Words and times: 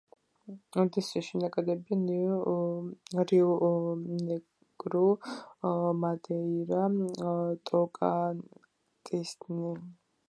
უდიდესი 0.83 1.21
შენაკადებია 1.25 3.25
რიუ-ნეგრუ, 3.33 5.03
მადეირა, 6.07 6.83
ტოკანტინსი. 7.73 9.63